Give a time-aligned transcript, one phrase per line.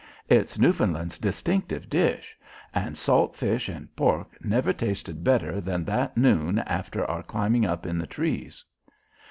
[0.27, 2.35] It's Newfoundland's distinctive dish
[2.73, 7.85] and salt fish and pork never tasted better than that noon after our climbing up
[7.85, 8.63] in the trees.